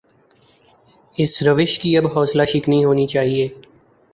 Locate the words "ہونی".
2.85-3.07